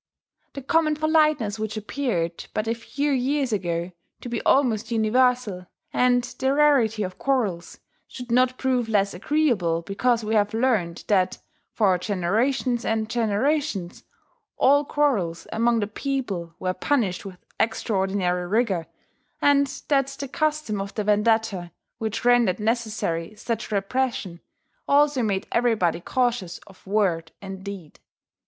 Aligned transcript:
The 0.53 0.63
common 0.63 0.95
politeness 0.95 1.59
which 1.59 1.77
appeared, 1.77 2.47
but 2.55 2.67
a 2.67 2.73
few 2.73 3.11
years 3.11 3.53
ago, 3.53 3.91
to 4.21 4.29
be 4.29 4.41
almost 4.41 4.89
universal, 4.89 5.67
and 5.93 6.23
the 6.23 6.55
rarity 6.55 7.03
of 7.03 7.19
quarrels, 7.19 7.79
should 8.07 8.31
not 8.31 8.57
prove 8.57 8.89
less 8.89 9.13
agreeable 9.13 9.83
because 9.83 10.23
we 10.23 10.33
have 10.33 10.55
learned 10.55 11.03
that, 11.07 11.37
for 11.71 11.99
generations 11.99 12.83
and 12.83 13.11
generations, 13.11 14.03
all 14.57 14.83
quarrels 14.85 15.45
among 15.53 15.81
the 15.81 15.85
people 15.85 16.55
were 16.57 16.73
punished 16.73 17.23
with 17.23 17.45
extraordinary 17.59 18.47
rigour; 18.47 18.87
and 19.39 19.67
that 19.89 20.07
the 20.19 20.27
custom 20.27 20.81
of 20.81 20.95
the 20.95 21.03
vendetta, 21.03 21.69
which 21.99 22.25
rendered 22.25 22.59
necessary 22.59 23.35
such 23.35 23.71
repression, 23.71 24.41
also 24.87 25.21
made 25.21 25.45
everybody 25.51 25.99
cautious 26.01 26.57
of 26.65 26.87
word 26.87 27.31
and 27.39 27.63
deed. 27.63 27.99